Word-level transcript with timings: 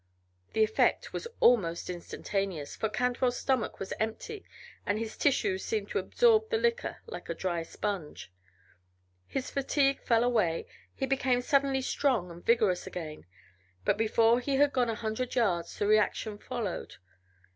The 0.53 0.63
effect 0.63 1.13
was 1.13 1.27
almost 1.39 1.87
instantaneous, 1.87 2.75
for 2.75 2.89
Cantwell's 2.89 3.37
stomach 3.37 3.79
was 3.79 3.93
empty 3.99 4.43
and 4.83 4.97
his 4.97 5.15
tissues 5.15 5.63
seemed 5.63 5.89
to 5.89 5.99
absorb 5.99 6.49
the 6.49 6.57
liquor 6.57 6.97
like 7.05 7.29
a 7.29 7.35
dry 7.35 7.61
sponge; 7.61 8.33
his 9.27 9.51
fatigue 9.51 10.01
fell 10.01 10.23
away, 10.23 10.65
he 10.95 11.05
became 11.05 11.41
suddenly 11.43 11.83
strong 11.83 12.31
and 12.31 12.43
vigorous 12.43 12.87
again. 12.87 13.27
But 13.85 13.99
before 13.99 14.39
he 14.39 14.55
had 14.55 14.73
gone 14.73 14.89
a 14.89 14.95
hundred 14.95 15.35
yards 15.35 15.77
the 15.77 15.85
reaction 15.85 16.39
followed. 16.39 16.95